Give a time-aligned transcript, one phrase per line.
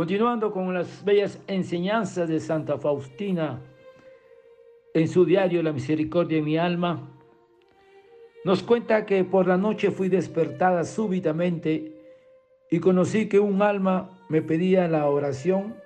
[0.00, 3.60] Continuando con las bellas enseñanzas de Santa Faustina
[4.94, 7.06] en su diario La Misericordia de mi alma,
[8.46, 12.00] nos cuenta que por la noche fui despertada súbitamente
[12.70, 15.76] y conocí que un alma me pedía la oración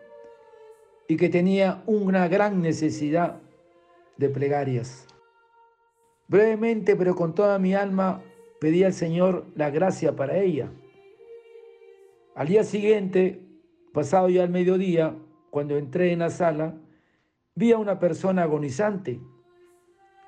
[1.09, 3.41] y que tenía una gran necesidad
[4.17, 5.09] de plegarias.
[6.29, 8.23] Brevemente, pero con toda mi alma,
[8.61, 10.71] pedí al Señor la gracia para ella.
[12.37, 13.41] Al día siguiente,
[13.95, 15.15] pasado ya el mediodía,
[15.51, 16.75] cuando entré en la sala,
[17.55, 19.21] vi a una persona agonizante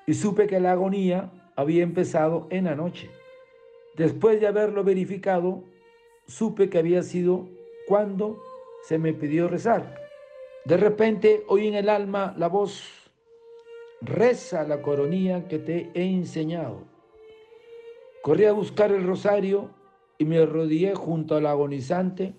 [0.07, 3.11] y supe que la agonía había empezado en la noche.
[3.97, 5.65] Después de haberlo verificado,
[6.27, 7.49] supe que había sido
[7.87, 8.41] cuando
[8.87, 10.01] se me pidió rezar.
[10.63, 13.11] De repente oí en el alma la voz,
[13.99, 16.83] reza la coronía que te he enseñado.
[18.21, 19.71] Corrí a buscar el rosario
[20.17, 22.33] y me arrodillé junto al agonizante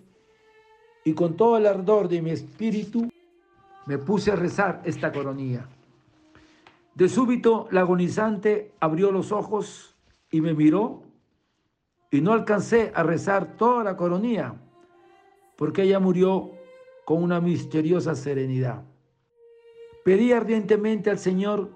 [1.04, 3.08] y con todo el ardor de mi espíritu
[3.86, 5.66] me puse a rezar esta coronía.
[6.94, 9.96] De súbito la agonizante abrió los ojos
[10.30, 11.02] y me miró
[12.10, 14.54] y no alcancé a rezar toda la coronía
[15.56, 16.52] porque ella murió
[17.04, 18.84] con una misteriosa serenidad.
[20.04, 21.70] Pedí ardientemente al Señor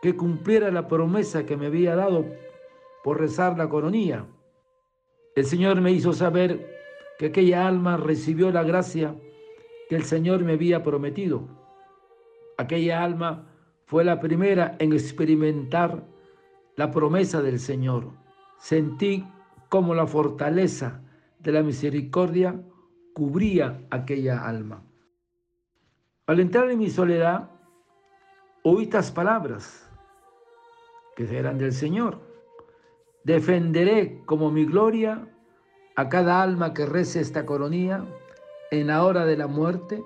[0.00, 2.24] que cumpliera la promesa que me había dado
[3.02, 4.26] por rezar la coronía.
[5.34, 6.75] El Señor me hizo saber
[7.18, 9.14] que aquella alma recibió la gracia
[9.88, 11.48] que el Señor me había prometido.
[12.58, 13.46] Aquella alma
[13.86, 16.04] fue la primera en experimentar
[16.76, 18.10] la promesa del Señor.
[18.58, 19.24] Sentí
[19.68, 21.02] como la fortaleza
[21.38, 22.60] de la misericordia
[23.14, 24.82] cubría aquella alma.
[26.26, 27.50] Al entrar en mi soledad,
[28.62, 29.88] oí estas palabras
[31.14, 32.20] que eran del Señor.
[33.24, 35.28] Defenderé como mi gloria
[35.96, 38.04] a cada alma que rece esta coronía
[38.70, 40.04] en la hora de la muerte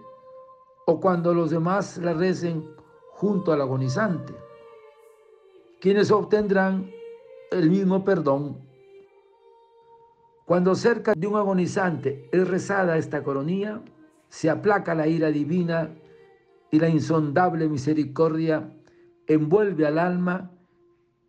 [0.87, 2.65] o cuando los demás la recen
[3.11, 4.33] junto al agonizante,
[5.81, 6.91] quienes obtendrán
[7.51, 8.59] el mismo perdón.
[10.47, 13.83] Cuando cerca de un agonizante es rezada esta coronía,
[14.29, 15.91] se aplaca la ira divina
[16.71, 18.73] y la insondable misericordia
[19.27, 20.51] envuelve al alma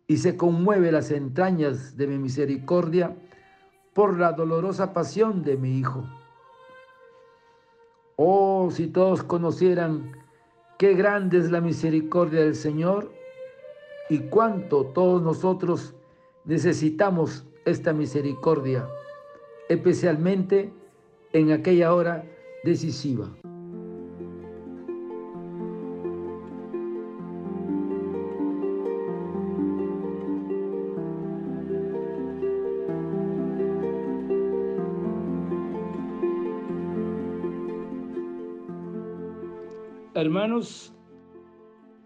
[0.06, 3.16] y se conmueve las entrañas de mi misericordia
[3.94, 6.04] por la dolorosa pasión de mi Hijo.
[8.16, 10.22] Oh, si todos conocieran
[10.82, 13.12] Qué grande es la misericordia del Señor
[14.08, 15.94] y cuánto todos nosotros
[16.44, 18.88] necesitamos esta misericordia,
[19.68, 20.72] especialmente
[21.32, 22.24] en aquella hora
[22.64, 23.30] decisiva.
[40.22, 40.94] Hermanos,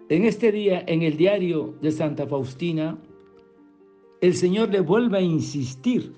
[0.09, 2.97] en este día, en el diario de Santa Faustina,
[4.23, 6.15] el Señor le vuelve a insistir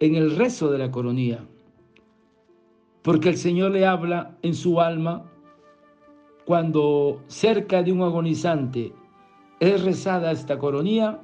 [0.00, 1.46] en el rezo de la coronía,
[3.02, 5.30] porque el Señor le habla en su alma
[6.44, 8.92] cuando cerca de un agonizante
[9.60, 11.20] es rezada esta coronía,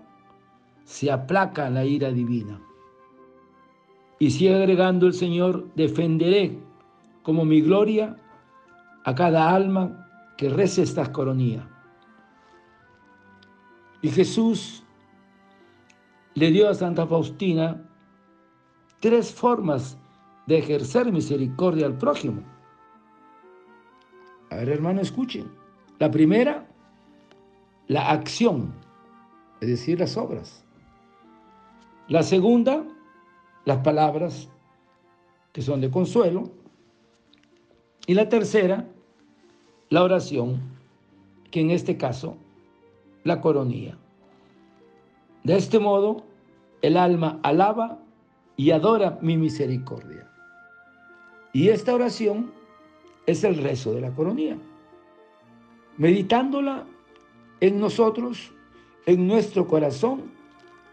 [0.85, 2.63] se aplaca la ira divina.
[4.21, 6.57] Y sigue agregando el Señor, defenderé
[7.25, 8.22] como mi gloria
[9.05, 11.69] a cada alma que rece esta coronía.
[14.01, 14.83] Y Jesús
[16.35, 17.83] le dio a Santa Faustina
[19.01, 19.99] tres formas
[20.47, 22.43] de ejercer misericordia al prójimo.
[24.51, 25.51] A ver, hermano, escuchen.
[25.99, 26.67] La primera,
[27.87, 28.75] la acción,
[29.61, 30.65] es decir, las obras.
[32.09, 32.85] La segunda,
[33.65, 34.49] las palabras,
[35.53, 36.51] que son de consuelo.
[38.07, 38.87] Y la tercera,
[39.89, 40.61] la oración,
[41.51, 42.37] que en este caso,
[43.25, 43.97] la coronía.
[45.45, 46.25] De este modo,
[46.83, 47.99] el alma alaba
[48.57, 50.29] y adora mi misericordia.
[51.53, 52.53] Y esta oración
[53.27, 54.57] es el rezo de la coronía.
[55.97, 56.87] Meditándola
[57.61, 58.53] en nosotros,
[59.07, 60.33] en nuestro corazón,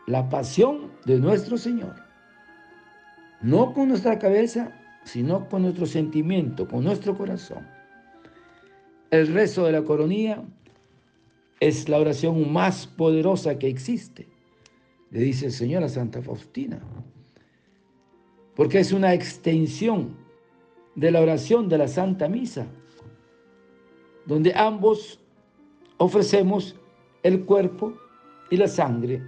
[0.05, 1.95] la pasión de nuestro Señor.
[3.41, 7.67] No con nuestra cabeza, sino con nuestro sentimiento, con nuestro corazón.
[9.11, 10.43] El rezo de la coronía
[11.59, 14.27] es la oración más poderosa que existe,
[15.11, 16.79] le dice el Señor a Santa Faustina,
[18.55, 20.15] porque es una extensión
[20.95, 22.67] de la oración de la Santa Misa,
[24.25, 25.19] donde ambos
[25.97, 26.75] ofrecemos
[27.23, 27.93] el cuerpo
[28.49, 29.21] y la sangre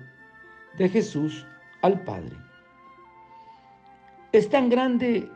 [0.78, 1.46] de Jesús
[1.82, 2.36] al Padre.
[4.32, 5.30] Es tan grande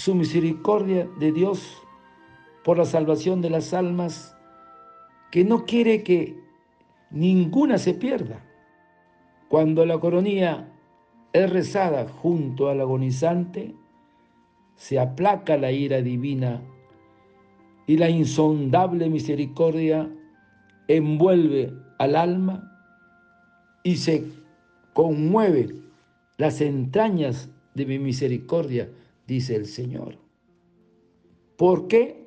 [0.00, 1.76] su misericordia de Dios
[2.64, 4.34] por la salvación de las almas,
[5.30, 6.38] que no quiere que
[7.10, 8.42] ninguna se pierda.
[9.50, 10.72] Cuando la coronía
[11.34, 13.74] es rezada junto al agonizante,
[14.74, 16.62] se aplaca la ira divina
[17.86, 20.10] y la insondable misericordia
[20.88, 22.72] envuelve al alma
[23.82, 24.24] y se
[24.94, 25.74] conmueve
[26.38, 28.88] las entrañas de mi misericordia,
[29.30, 30.16] dice el Señor.
[31.56, 32.26] ¿Por qué?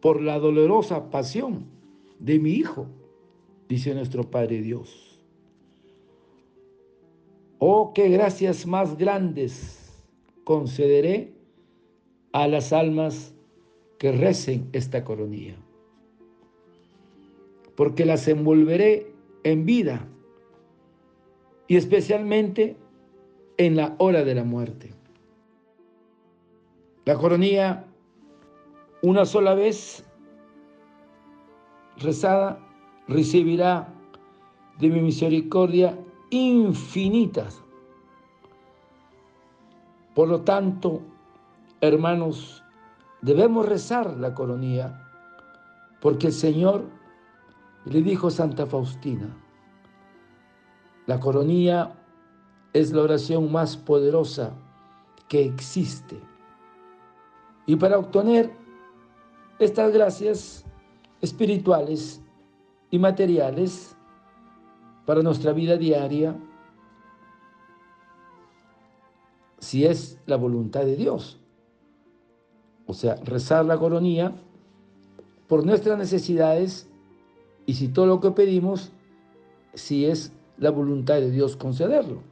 [0.00, 1.66] Por la dolorosa pasión
[2.18, 2.86] de mi Hijo,
[3.68, 5.20] dice nuestro Padre Dios.
[7.58, 9.92] Oh, qué gracias más grandes
[10.44, 11.34] concederé
[12.32, 13.34] a las almas
[13.98, 15.56] que recen esta coronía,
[17.74, 19.12] porque las envolveré
[19.44, 20.08] en vida
[21.68, 22.78] y especialmente
[23.58, 24.99] en la hora de la muerte.
[27.10, 27.84] La coronía,
[29.02, 30.08] una sola vez
[31.96, 32.60] rezada,
[33.08, 33.92] recibirá
[34.78, 35.98] de mi misericordia
[36.30, 37.64] infinitas.
[40.14, 41.02] Por lo tanto,
[41.80, 42.62] hermanos,
[43.22, 45.04] debemos rezar la coronía,
[46.00, 46.84] porque el Señor
[47.86, 49.36] le dijo a Santa Faustina,
[51.08, 51.92] la coronía
[52.72, 54.52] es la oración más poderosa
[55.26, 56.29] que existe.
[57.66, 58.50] Y para obtener
[59.58, 60.64] estas gracias
[61.20, 62.22] espirituales
[62.90, 63.96] y materiales
[65.06, 66.36] para nuestra vida diaria,
[69.58, 71.38] si es la voluntad de Dios.
[72.86, 74.34] O sea, rezar la coronía
[75.46, 76.88] por nuestras necesidades
[77.66, 78.92] y si todo lo que pedimos,
[79.74, 82.22] si es la voluntad de Dios concederlo.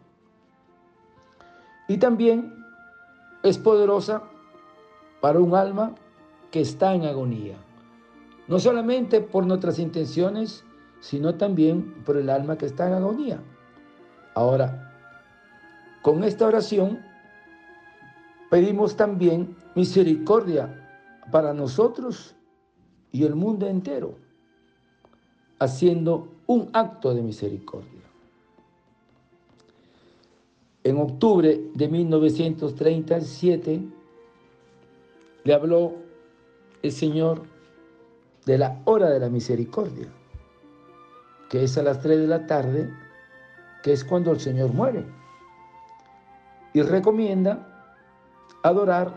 [1.89, 2.55] Y también
[3.43, 4.23] es poderosa
[5.21, 5.95] para un alma
[6.51, 7.57] que está en agonía,
[8.47, 10.65] no solamente por nuestras intenciones,
[11.01, 13.41] sino también por el alma que está en agonía.
[14.35, 14.93] Ahora,
[16.03, 17.01] con esta oración
[18.51, 20.89] pedimos también misericordia
[21.31, 22.35] para nosotros
[23.13, 24.15] y el mundo entero,
[25.59, 27.93] haciendo un acto de misericordia.
[30.85, 33.83] En octubre de 1937
[35.45, 35.95] le habló
[36.83, 37.43] el Señor
[38.47, 40.09] de la hora de la misericordia,
[41.51, 42.91] que es a las 3 de la tarde,
[43.83, 45.05] que es cuando el Señor muere.
[46.73, 47.95] Y recomienda
[48.63, 49.13] adorar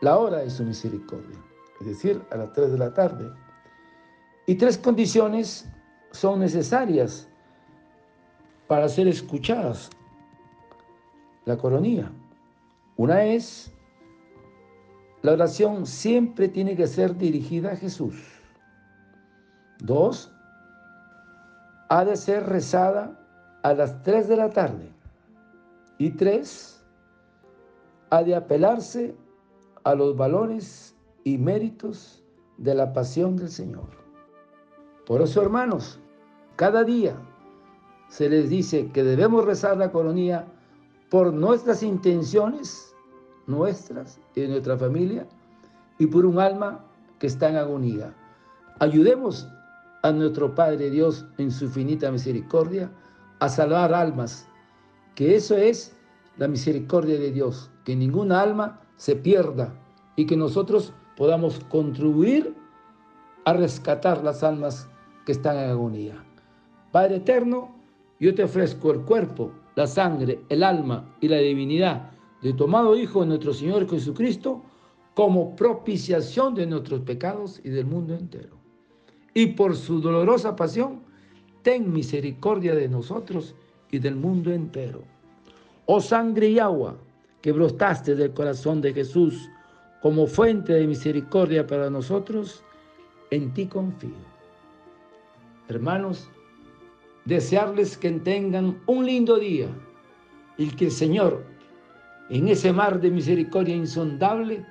[0.00, 1.38] la hora de su misericordia,
[1.80, 3.30] es decir, a las 3 de la tarde.
[4.46, 5.68] Y tres condiciones
[6.10, 7.28] son necesarias
[8.66, 9.90] para ser escuchadas
[11.44, 12.10] la coronía.
[12.96, 13.72] Una es,
[15.22, 18.14] la oración siempre tiene que ser dirigida a Jesús.
[19.78, 20.32] Dos,
[21.88, 23.18] ha de ser rezada
[23.62, 24.92] a las tres de la tarde.
[25.98, 26.82] Y tres,
[28.10, 29.14] ha de apelarse
[29.84, 32.22] a los valores y méritos
[32.58, 33.88] de la pasión del Señor.
[35.06, 35.98] Por eso, hermanos,
[36.56, 37.16] cada día
[38.08, 40.46] se les dice que debemos rezar la coronía
[41.10, 42.89] por nuestras intenciones,
[43.50, 45.26] nuestras y de nuestra familia,
[45.98, 46.84] y por un alma
[47.18, 48.14] que está en agonía.
[48.78, 49.46] Ayudemos
[50.02, 52.90] a nuestro Padre Dios en su infinita misericordia
[53.40, 54.48] a salvar almas,
[55.14, 55.94] que eso es
[56.38, 59.74] la misericordia de Dios, que ninguna alma se pierda
[60.16, 62.54] y que nosotros podamos contribuir
[63.44, 64.88] a rescatar las almas
[65.26, 66.24] que están en agonía.
[66.92, 67.74] Padre eterno,
[68.18, 72.10] yo te ofrezco el cuerpo, la sangre, el alma y la divinidad
[72.42, 74.62] de tu amado Hijo, nuestro Señor Jesucristo,
[75.14, 78.56] como propiciación de nuestros pecados y del mundo entero.
[79.34, 81.00] Y por su dolorosa pasión,
[81.62, 83.54] ten misericordia de nosotros
[83.90, 85.02] y del mundo entero.
[85.86, 86.96] Oh sangre y agua
[87.42, 89.48] que brotaste del corazón de Jesús
[90.02, 92.64] como fuente de misericordia para nosotros,
[93.30, 94.10] en ti confío.
[95.68, 96.28] Hermanos,
[97.26, 99.68] desearles que tengan un lindo día
[100.56, 101.44] y que el Señor,
[102.30, 104.64] en ese mar de misericordia insondable,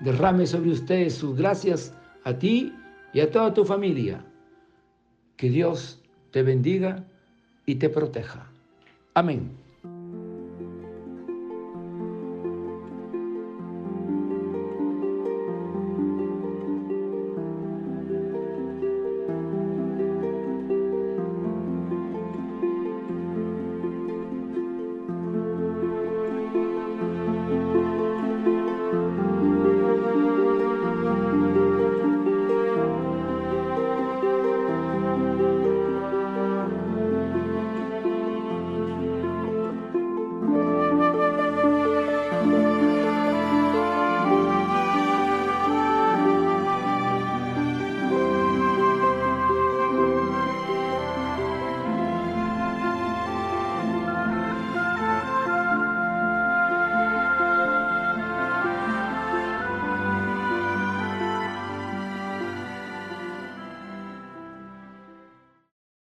[0.00, 2.74] derrame sobre ustedes sus gracias a ti
[3.12, 4.24] y a toda tu familia.
[5.36, 6.00] Que Dios
[6.30, 7.04] te bendiga
[7.66, 8.46] y te proteja.
[9.14, 9.63] Amén.